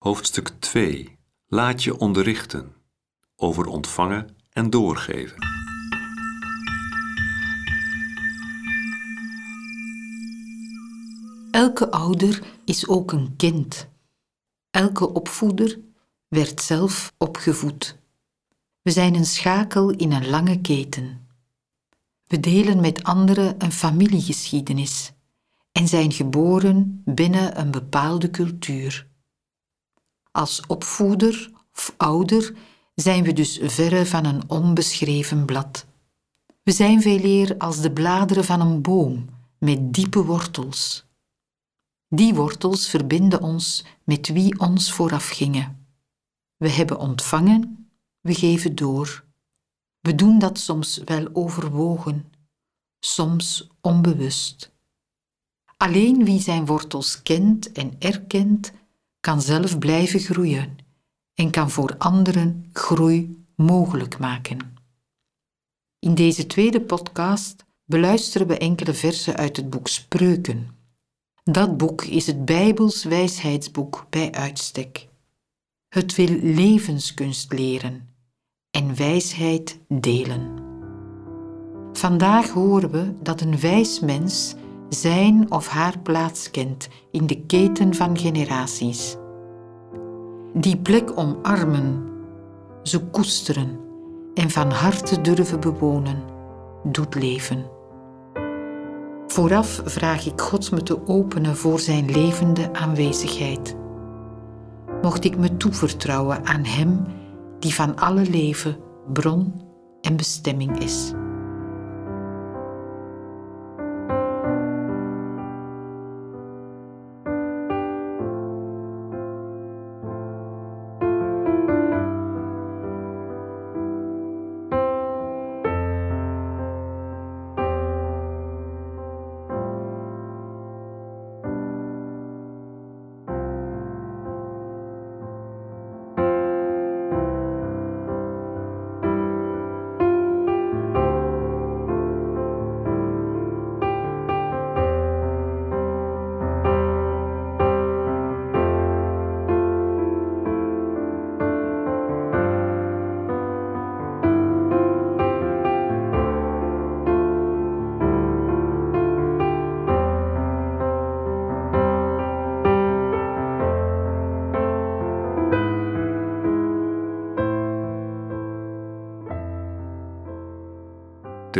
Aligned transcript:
Hoofdstuk 0.00 0.48
2. 0.58 1.18
Laat 1.46 1.82
je 1.82 1.98
onderrichten 1.98 2.72
over 3.36 3.66
ontvangen 3.66 4.36
en 4.52 4.70
doorgeven. 4.70 5.36
Elke 11.50 11.90
ouder 11.90 12.42
is 12.64 12.88
ook 12.88 13.12
een 13.12 13.36
kind. 13.36 13.88
Elke 14.70 15.12
opvoeder 15.12 15.78
werd 16.28 16.60
zelf 16.60 17.12
opgevoed. 17.18 17.98
We 18.82 18.90
zijn 18.90 19.14
een 19.14 19.26
schakel 19.26 19.90
in 19.90 20.12
een 20.12 20.28
lange 20.28 20.60
keten. 20.60 21.28
We 22.26 22.40
delen 22.40 22.80
met 22.80 23.02
anderen 23.02 23.54
een 23.58 23.72
familiegeschiedenis 23.72 25.12
en 25.72 25.88
zijn 25.88 26.12
geboren 26.12 27.02
binnen 27.04 27.60
een 27.60 27.70
bepaalde 27.70 28.30
cultuur. 28.30 29.09
Als 30.30 30.66
opvoeder 30.66 31.50
of 31.72 31.94
ouder 31.96 32.54
zijn 32.94 33.24
we 33.24 33.32
dus 33.32 33.58
verre 33.62 34.06
van 34.06 34.24
een 34.24 34.50
onbeschreven 34.50 35.44
blad. 35.44 35.86
We 36.62 36.72
zijn 36.72 37.02
veel 37.02 37.24
eer 37.24 37.54
als 37.58 37.80
de 37.80 37.92
bladeren 37.92 38.44
van 38.44 38.60
een 38.60 38.82
boom 38.82 39.28
met 39.58 39.94
diepe 39.94 40.24
wortels. 40.24 41.08
Die 42.08 42.34
wortels 42.34 42.88
verbinden 42.88 43.42
ons 43.42 43.84
met 44.04 44.28
wie 44.28 44.58
ons 44.58 44.92
vooraf 44.92 45.28
gingen. 45.28 45.86
We 46.56 46.70
hebben 46.70 46.98
ontvangen, 46.98 47.90
we 48.20 48.34
geven 48.34 48.74
door. 48.74 49.24
We 50.00 50.14
doen 50.14 50.38
dat 50.38 50.58
soms 50.58 51.00
wel 51.04 51.28
overwogen, 51.32 52.32
soms 52.98 53.68
onbewust. 53.80 54.72
Alleen 55.76 56.24
wie 56.24 56.40
zijn 56.40 56.66
wortels 56.66 57.22
kent 57.22 57.72
en 57.72 57.96
erkent, 57.98 58.72
kan 59.20 59.42
zelf 59.42 59.78
blijven 59.78 60.20
groeien 60.20 60.76
en 61.34 61.50
kan 61.50 61.70
voor 61.70 61.94
anderen 61.98 62.68
groei 62.72 63.44
mogelijk 63.56 64.18
maken. 64.18 64.58
In 65.98 66.14
deze 66.14 66.46
tweede 66.46 66.80
podcast 66.80 67.64
beluisteren 67.84 68.46
we 68.46 68.58
enkele 68.58 68.94
versen 68.94 69.36
uit 69.36 69.56
het 69.56 69.70
boek 69.70 69.88
Spreuken. 69.88 70.68
Dat 71.44 71.76
boek 71.76 72.04
is 72.04 72.26
het 72.26 72.44
Bijbels 72.44 73.04
wijsheidsboek 73.04 74.06
bij 74.10 74.32
uitstek. 74.32 75.08
Het 75.88 76.14
wil 76.14 76.38
levenskunst 76.42 77.52
leren 77.52 78.08
en 78.70 78.96
wijsheid 78.96 79.78
delen. 79.88 80.68
Vandaag 81.92 82.50
horen 82.50 82.90
we 82.90 83.12
dat 83.22 83.40
een 83.40 83.60
wijs 83.60 84.00
mens 84.00 84.54
zijn 84.90 85.50
of 85.50 85.68
haar 85.68 85.98
plaats 85.98 86.50
kent 86.50 86.88
in 87.10 87.26
de 87.26 87.40
keten 87.46 87.94
van 87.94 88.18
generaties. 88.18 89.16
Die 90.52 90.76
plek 90.76 91.18
omarmen, 91.18 92.08
ze 92.82 92.98
koesteren 92.98 93.80
en 94.34 94.50
van 94.50 94.70
harte 94.70 95.20
durven 95.20 95.60
bewonen, 95.60 96.22
doet 96.82 97.14
leven. 97.14 97.70
Vooraf 99.26 99.82
vraag 99.84 100.26
ik 100.26 100.40
God 100.40 100.70
me 100.70 100.82
te 100.82 101.06
openen 101.06 101.56
voor 101.56 101.80
Zijn 101.80 102.10
levende 102.10 102.72
aanwezigheid. 102.72 103.76
Mocht 105.02 105.24
ik 105.24 105.36
me 105.36 105.56
toevertrouwen 105.56 106.46
aan 106.46 106.64
Hem 106.64 107.04
die 107.58 107.74
van 107.74 107.96
alle 107.96 108.30
leven 108.30 108.76
bron 109.12 109.62
en 110.00 110.16
bestemming 110.16 110.78
is. 110.78 111.12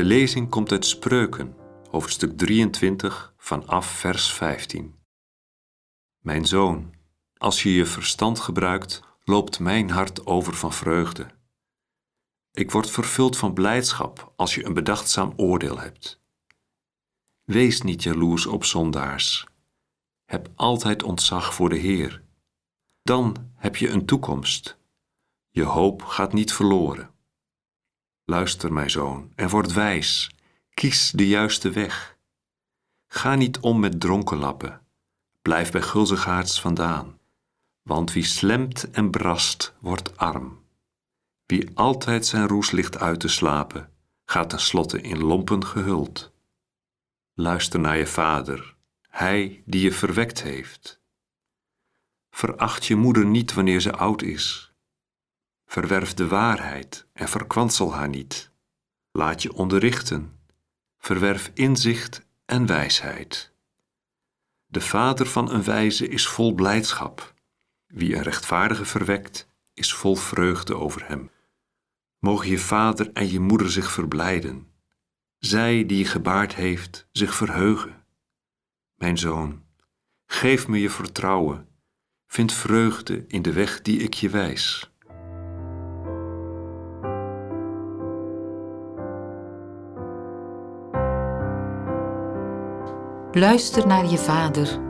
De 0.00 0.06
lezing 0.06 0.48
komt 0.48 0.72
uit 0.72 0.86
Spreuken, 0.86 1.56
hoofdstuk 1.90 2.38
23, 2.38 3.34
vanaf 3.36 3.86
vers 3.86 4.32
15. 4.32 4.94
Mijn 6.18 6.46
zoon, 6.46 6.94
als 7.36 7.62
je 7.62 7.72
je 7.74 7.86
verstand 7.86 8.40
gebruikt, 8.40 9.02
loopt 9.24 9.58
mijn 9.58 9.90
hart 9.90 10.26
over 10.26 10.54
van 10.54 10.72
vreugde. 10.72 11.26
Ik 12.52 12.70
word 12.70 12.90
vervuld 12.90 13.36
van 13.36 13.52
blijdschap 13.52 14.32
als 14.36 14.54
je 14.54 14.64
een 14.64 14.74
bedachtzaam 14.74 15.32
oordeel 15.36 15.78
hebt. 15.78 16.20
Wees 17.44 17.82
niet 17.82 18.02
jaloers 18.02 18.46
op 18.46 18.64
zondaars. 18.64 19.46
Heb 20.24 20.50
altijd 20.54 21.02
ontzag 21.02 21.54
voor 21.54 21.68
de 21.68 21.78
Heer. 21.78 22.22
Dan 23.02 23.52
heb 23.56 23.76
je 23.76 23.88
een 23.88 24.06
toekomst. 24.06 24.78
Je 25.50 25.64
hoop 25.64 26.02
gaat 26.02 26.32
niet 26.32 26.52
verloren. 26.52 27.19
Luister, 28.30 28.72
mijn 28.72 28.90
zoon, 28.90 29.32
en 29.34 29.48
word 29.48 29.72
wijs. 29.72 30.30
Kies 30.74 31.10
de 31.10 31.28
juiste 31.28 31.70
weg. 31.70 32.16
Ga 33.06 33.34
niet 33.34 33.58
om 33.58 33.80
met 33.80 34.00
dronkenlappen. 34.00 34.80
Blijf 35.42 35.72
bij 35.72 35.82
gulzigaards 35.82 36.60
vandaan. 36.60 37.18
Want 37.82 38.12
wie 38.12 38.24
slemt 38.24 38.90
en 38.90 39.10
brast, 39.10 39.74
wordt 39.78 40.16
arm. 40.16 40.64
Wie 41.46 41.70
altijd 41.74 42.26
zijn 42.26 42.48
roes 42.48 42.70
ligt 42.70 42.98
uit 42.98 43.20
te 43.20 43.28
slapen, 43.28 43.90
gaat 44.24 44.50
tenslotte 44.50 45.00
in 45.00 45.18
lompen 45.18 45.66
gehuld. 45.66 46.32
Luister 47.34 47.80
naar 47.80 47.98
je 47.98 48.06
vader, 48.06 48.76
hij 49.08 49.62
die 49.66 49.82
je 49.82 49.92
verwekt 49.92 50.42
heeft. 50.42 51.00
Veracht 52.30 52.86
je 52.86 52.96
moeder 52.96 53.26
niet 53.26 53.52
wanneer 53.52 53.80
ze 53.80 53.92
oud 53.92 54.22
is 54.22 54.69
Verwerf 55.70 56.14
de 56.14 56.26
waarheid 56.28 57.06
en 57.12 57.28
verkwansel 57.28 57.94
haar 57.94 58.08
niet. 58.08 58.50
Laat 59.10 59.42
je 59.42 59.52
onderrichten. 59.52 60.40
Verwerf 60.98 61.50
inzicht 61.54 62.26
en 62.44 62.66
wijsheid. 62.66 63.52
De 64.66 64.80
vader 64.80 65.26
van 65.26 65.50
een 65.50 65.62
wijze 65.62 66.08
is 66.08 66.28
vol 66.28 66.54
blijdschap. 66.54 67.34
Wie 67.86 68.14
een 68.14 68.22
rechtvaardige 68.22 68.84
verwekt, 68.84 69.48
is 69.74 69.94
vol 69.94 70.16
vreugde 70.16 70.74
over 70.74 71.08
hem. 71.08 71.30
Mogen 72.18 72.48
je 72.48 72.58
vader 72.58 73.12
en 73.12 73.30
je 73.30 73.40
moeder 73.40 73.70
zich 73.70 73.90
verblijden. 73.90 74.72
Zij 75.38 75.86
die 75.86 75.98
je 75.98 76.04
gebaard 76.04 76.54
heeft, 76.54 77.08
zich 77.12 77.34
verheugen. 77.34 78.04
Mijn 78.94 79.18
zoon, 79.18 79.64
geef 80.26 80.68
me 80.68 80.80
je 80.80 80.90
vertrouwen. 80.90 81.68
Vind 82.26 82.52
vreugde 82.52 83.24
in 83.26 83.42
de 83.42 83.52
weg 83.52 83.82
die 83.82 83.98
ik 83.98 84.14
je 84.14 84.28
wijs. 84.30 84.89
Luister 93.32 93.86
naar 93.86 94.10
je 94.10 94.18
vader. 94.18 94.80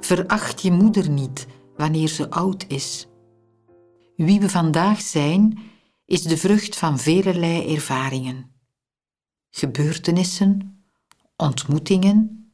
Veracht 0.00 0.62
je 0.62 0.72
moeder 0.72 1.10
niet 1.10 1.46
wanneer 1.76 2.08
ze 2.08 2.30
oud 2.30 2.64
is. 2.68 3.06
Wie 4.16 4.40
we 4.40 4.48
vandaag 4.48 5.00
zijn, 5.00 5.58
is 6.04 6.22
de 6.22 6.36
vrucht 6.36 6.76
van 6.76 6.98
velelei 6.98 7.74
ervaringen. 7.74 8.52
Gebeurtenissen, 9.50 10.82
ontmoetingen, 11.36 12.52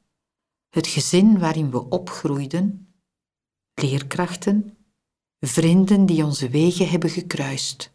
het 0.70 0.86
gezin 0.86 1.38
waarin 1.38 1.70
we 1.70 1.88
opgroeiden, 1.88 2.94
leerkrachten, 3.74 4.76
vrienden 5.40 6.06
die 6.06 6.24
onze 6.24 6.48
wegen 6.48 6.88
hebben 6.88 7.10
gekruist. 7.10 7.92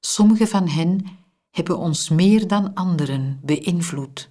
Sommige 0.00 0.46
van 0.46 0.68
hen 0.68 1.06
hebben 1.50 1.78
ons 1.78 2.08
meer 2.08 2.48
dan 2.48 2.74
anderen 2.74 3.40
beïnvloed. 3.42 4.30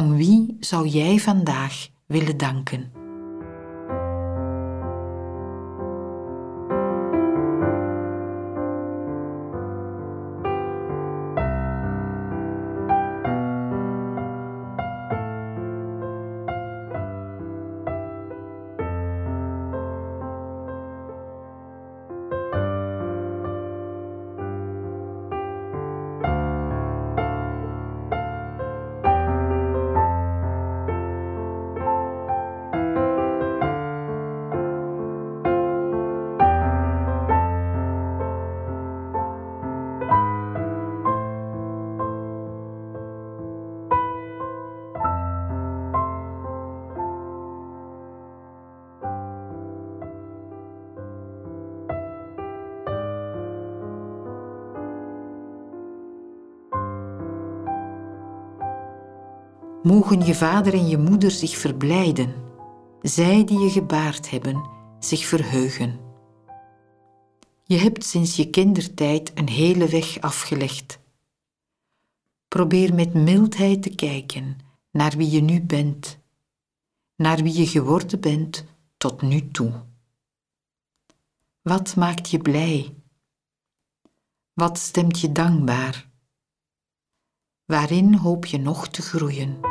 Om 0.00 0.16
wie 0.16 0.56
zou 0.60 0.88
jij 0.88 1.18
vandaag 1.18 1.88
willen 2.06 2.36
danken? 2.36 2.99
Mogen 59.82 60.24
je 60.24 60.34
vader 60.34 60.74
en 60.74 60.88
je 60.88 60.98
moeder 60.98 61.30
zich 61.30 61.56
verblijden, 61.56 62.34
zij 63.02 63.44
die 63.44 63.58
je 63.58 63.70
gebaard 63.70 64.30
hebben, 64.30 64.68
zich 64.98 65.24
verheugen. 65.26 66.00
Je 67.64 67.76
hebt 67.76 68.04
sinds 68.04 68.36
je 68.36 68.50
kindertijd 68.50 69.32
een 69.34 69.48
hele 69.48 69.88
weg 69.88 70.20
afgelegd. 70.20 70.98
Probeer 72.48 72.94
met 72.94 73.14
mildheid 73.14 73.82
te 73.82 73.94
kijken 73.94 74.58
naar 74.90 75.16
wie 75.16 75.30
je 75.30 75.40
nu 75.40 75.60
bent, 75.60 76.18
naar 77.16 77.42
wie 77.42 77.58
je 77.58 77.66
geworden 77.66 78.20
bent 78.20 78.64
tot 78.96 79.22
nu 79.22 79.50
toe. 79.50 79.72
Wat 81.62 81.96
maakt 81.96 82.30
je 82.30 82.38
blij? 82.38 82.94
Wat 84.52 84.78
stemt 84.78 85.20
je 85.20 85.32
dankbaar? 85.32 86.08
Waarin 87.64 88.14
hoop 88.14 88.46
je 88.46 88.58
nog 88.58 88.88
te 88.88 89.02
groeien? 89.02 89.69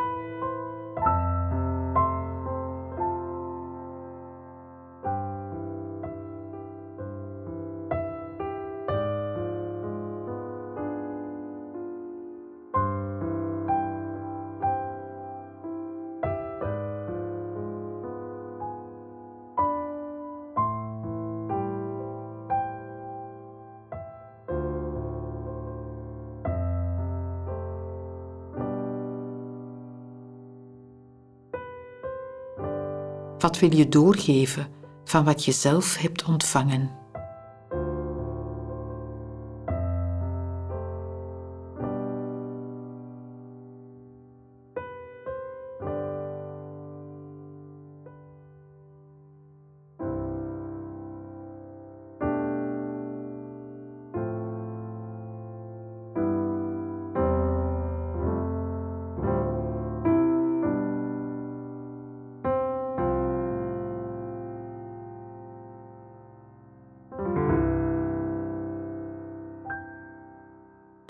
Wat 33.50 33.60
wil 33.60 33.76
je 33.76 33.90
doorgeven 33.90 34.68
van 35.06 35.24
wat 35.24 35.46
je 35.46 35.52
zelf 35.52 35.98
hebt 35.98 36.26
ontvangen? 36.26 36.92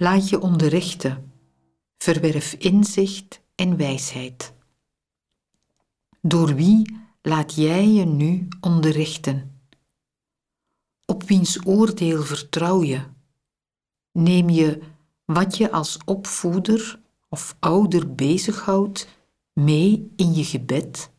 Laat 0.02 0.30
je 0.30 0.40
onderrichten, 0.40 1.32
verwerf 1.98 2.54
inzicht 2.54 3.42
en 3.56 3.78
wijsheid. 3.78 4.54
Door 6.22 6.56
wie 6.56 6.98
laat 7.22 7.56
jij 7.56 7.88
je 7.88 8.06
nu 8.06 8.48
onderrichten? 8.62 9.62
Op 11.06 11.24
wiens 11.24 11.66
oordeel 11.66 12.24
vertrouw 12.24 12.84
je? 12.84 13.02
Neem 14.12 14.50
je 14.50 14.82
wat 15.26 15.58
je 15.58 15.72
als 15.72 15.98
opvoeder 16.06 17.02
of 17.30 17.56
ouder 17.60 18.16
bezighoudt 18.16 19.08
mee 19.54 20.12
in 20.16 20.34
je 20.34 20.44
gebed? 20.44 21.12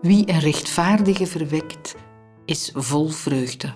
Wie 0.00 0.28
een 0.28 0.40
rechtvaardige 0.40 1.26
verwekt, 1.26 1.94
is 2.44 2.70
vol 2.74 3.08
vreugde. 3.08 3.72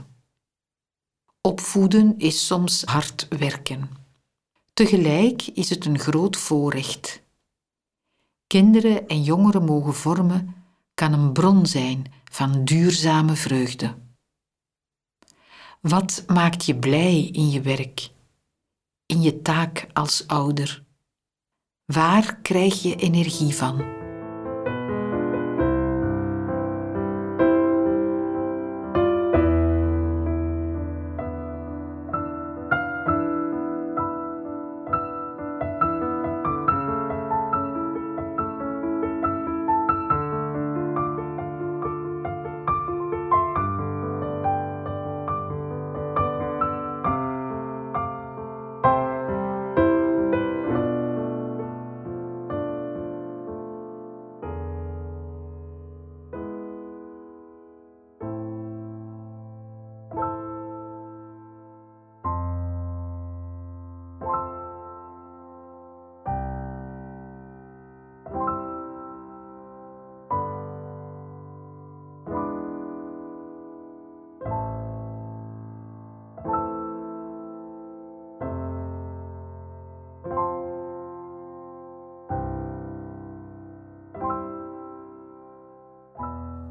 Opvoeden 1.40 2.18
is 2.18 2.46
soms 2.46 2.82
hard 2.84 3.26
werken. 3.28 3.90
Tegelijk 4.72 5.46
is 5.46 5.70
het 5.70 5.84
een 5.84 5.98
groot 5.98 6.36
voorrecht. 6.36 7.22
Kinderen 8.46 9.06
en 9.06 9.22
jongeren 9.22 9.64
mogen 9.64 9.94
vormen 9.94 10.54
kan 10.94 11.12
een 11.12 11.32
bron 11.32 11.66
zijn 11.66 12.12
van 12.24 12.64
duurzame 12.64 13.34
vreugde. 13.34 13.94
Wat 15.80 16.24
maakt 16.26 16.64
je 16.64 16.76
blij 16.76 17.22
in 17.22 17.50
je 17.50 17.60
werk, 17.60 18.10
in 19.06 19.22
je 19.22 19.42
taak 19.42 19.86
als 19.92 20.26
ouder? 20.26 20.84
Waar 21.84 22.36
krijg 22.36 22.82
je 22.82 22.96
energie 22.96 23.54
van? 23.54 24.01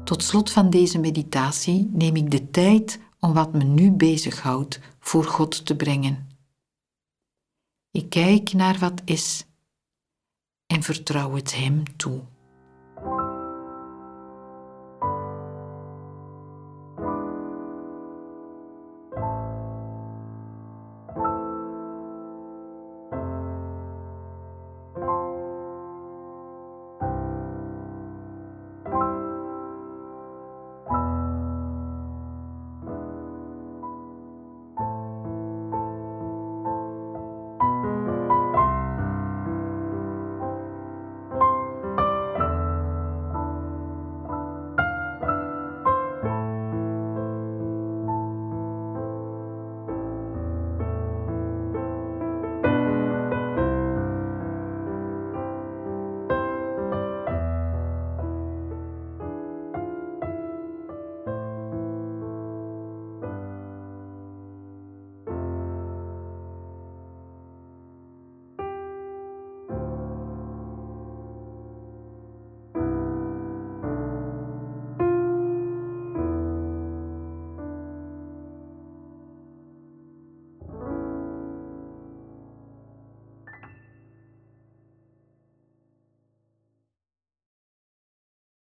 Tot 0.04 0.22
slot 0.22 0.50
van 0.52 0.70
deze 0.70 0.98
meditatie 0.98 1.90
neem 1.92 2.16
ik 2.16 2.30
de 2.30 2.50
tijd 2.50 3.00
om 3.20 3.32
wat 3.32 3.52
me 3.52 3.64
nu 3.64 3.90
bezighoudt 3.90 4.80
voor 5.00 5.24
God 5.24 5.66
te 5.66 5.76
brengen. 5.76 6.28
Ik 7.90 8.08
kijk 8.10 8.52
naar 8.52 8.78
wat 8.78 9.02
is 9.04 9.46
en 10.66 10.82
vertrouw 10.82 11.34
het 11.34 11.54
Hem 11.56 11.96
toe. 11.96 12.20